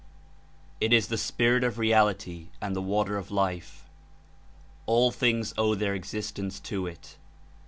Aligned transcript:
It 0.79 0.93
is 0.93 1.09
the 1.09 1.15
Spirit 1.19 1.63
of 1.63 1.77
Reality 1.77 2.47
and 2.59 2.75
the 2.75 2.81
Water 2.81 3.17
of 3.19 3.29
Life. 3.29 3.87
All 4.87 5.11
things 5.11 5.53
owe 5.59 5.75
their 5.75 5.93
existence 5.93 6.59
to 6.61 6.87
it. 6.87 7.17